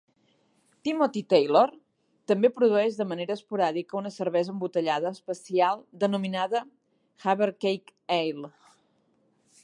[0.87, 1.65] Timothy Taylor
[2.31, 6.63] també produeix de manera esporàdica una cervesa embotellada especial denominada
[7.27, 8.51] "Havercake Ale".